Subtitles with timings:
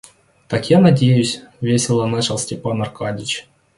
[0.47, 3.47] Так я надеюсь...— весело начал Степан Аркадьич.